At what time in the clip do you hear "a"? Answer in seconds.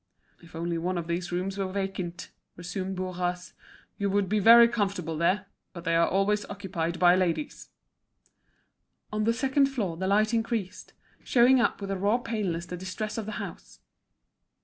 11.91-11.97